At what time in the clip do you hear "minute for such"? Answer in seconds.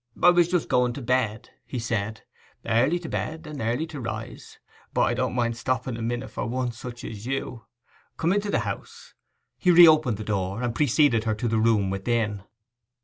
6.01-7.03